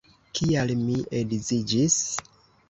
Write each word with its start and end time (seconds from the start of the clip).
Kial 0.37 0.73
mi 0.79 0.95
edziĝis? 1.19 2.01